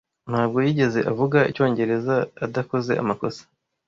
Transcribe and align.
Ntabwo 0.29 0.57
yigeze 0.65 0.99
avuga 1.11 1.39
icyongereza 1.51 2.15
adakoze 2.45 2.91
amakosa. 3.01 3.41